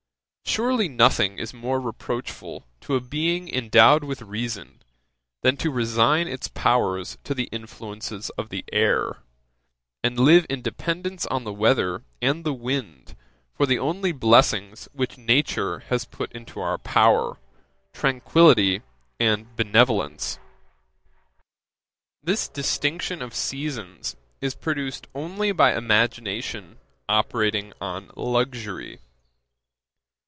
]'Surely, 0.51 0.89
nothing 0.89 1.37
is 1.39 1.53
more 1.53 1.79
reproachful 1.79 2.67
to 2.81 2.93
a 2.95 2.99
being 2.99 3.47
endowed 3.47 4.03
with 4.03 4.21
reason, 4.21 4.81
than 5.43 5.55
to 5.55 5.71
resign 5.71 6.27
its 6.27 6.49
powers 6.49 7.17
to 7.23 7.33
the 7.33 7.47
influence 7.53 8.11
of 8.31 8.49
the 8.49 8.65
air, 8.73 9.23
and 10.03 10.19
live 10.19 10.45
in 10.49 10.61
dependence 10.61 11.25
on 11.27 11.45
the 11.45 11.53
weather 11.53 12.03
and 12.21 12.43
the 12.43 12.51
wind 12.53 13.15
for 13.55 13.65
the 13.65 13.79
only 13.79 14.11
blessings 14.11 14.89
which 14.91 15.17
nature 15.17 15.79
has 15.87 16.03
put 16.03 16.29
into 16.33 16.59
our 16.59 16.77
power, 16.77 17.39
tranquillity 17.93 18.81
and 19.21 19.55
benevolence. 19.55 20.37
This 22.21 22.49
distinction 22.49 23.21
of 23.21 23.33
seasons 23.33 24.17
is 24.41 24.53
produced 24.53 25.07
only 25.15 25.53
by 25.53 25.77
imagination 25.77 26.77
operating 27.07 27.71
on 27.79 28.11
luxury. 28.17 28.99